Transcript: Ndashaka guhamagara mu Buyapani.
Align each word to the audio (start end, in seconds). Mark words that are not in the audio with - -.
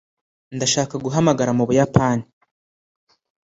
Ndashaka 0.55 0.95
guhamagara 1.05 1.51
mu 1.57 1.63
Buyapani. 1.69 2.25